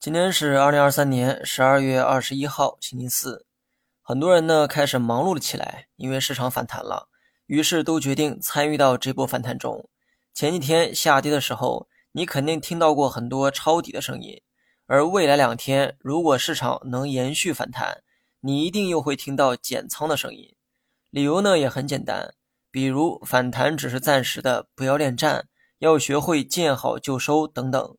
[0.00, 3.44] 今天是二零二三年十二月二十一号，星期四。
[4.00, 7.10] 很多人呢开始忙碌了起来，因为市场反弹了，
[7.44, 9.90] 于是都决定参与到这波反弹中。
[10.32, 14.40] 前几天下跌的时候，你肯定听到过很多抄底的声音，
[14.86, 18.02] 而未来两天如果市场能延续反弹，
[18.40, 20.56] 你一定又会听到减仓的声音。
[21.10, 22.32] 理由呢也很简单，
[22.70, 25.46] 比如反弹只是暂时的，不要恋战，
[25.80, 27.98] 要学会见好就收等等。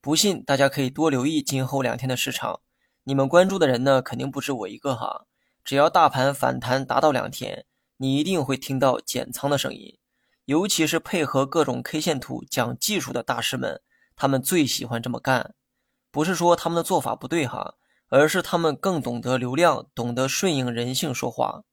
[0.00, 2.60] 不信，大家可以多留意今后两天的市场。
[3.02, 5.26] 你们关注的人呢，肯定不止我一个哈。
[5.64, 7.66] 只要大盘反弹达到两天，
[7.96, 9.98] 你一定会听到减仓的声音。
[10.44, 13.82] 尤其是配合各种 K 线图讲技术的大师们，
[14.14, 15.54] 他们最喜欢这么干。
[16.12, 17.74] 不是说他们的做法不对哈，
[18.08, 21.64] 而是他们更懂得流量，懂得顺应人性说话。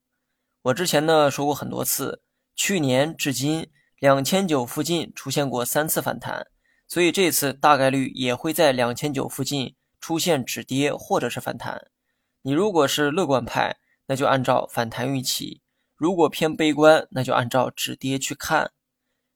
[0.64, 2.24] 我之前呢说过很多次，
[2.56, 3.70] 去年至今
[4.00, 6.48] 两千九附近出现过三次反弹。
[6.88, 11.88] 所以这次大概率也会在两千九附近出现止跌或者是反弹。
[12.44, 15.62] 你如果是乐观派，那就按照反弹预期；
[15.96, 18.72] 如果偏悲观，那就按照止跌去看。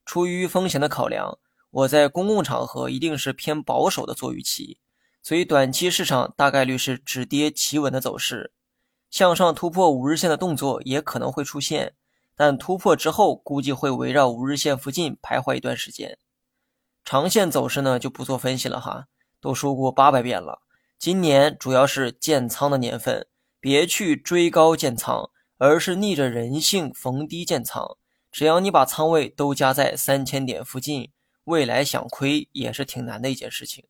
[0.06, 1.40] 出于风险的考量，
[1.72, 4.80] 我在公共场合一定是偏保守的做预期。
[5.22, 8.54] 所以短期市场大概率是止跌企稳的走势，
[9.10, 11.96] 向上突破五日线的动作也可能会出现，
[12.36, 16.18] 但突破之后估计会围绕五日线附近徘徊一段时间。
[17.04, 19.08] 长线走势呢就不做分析了哈，
[19.42, 20.62] 都说过八百遍了。
[20.98, 23.28] 今年主要是建仓的年份，
[23.60, 27.98] 别去追高建仓，而是逆着人性逢低建仓。
[28.32, 31.12] 只要你把仓位都加在三千点附近，
[31.46, 33.86] 未来想亏也是挺难的一件事情。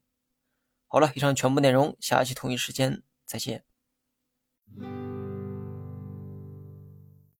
[0.87, 3.65] 好了，以上全部内容，下期同一时间再见。